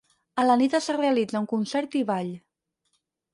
[0.43, 2.33] A la nit es realitza un concert i ball.